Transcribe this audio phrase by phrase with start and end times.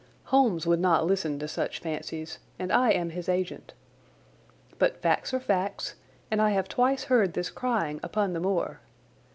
[0.23, 3.75] Holmes would not listen to such fancies, and I am his agent.
[4.79, 5.93] But facts are facts,
[6.31, 8.79] and I have twice heard this crying upon the moor.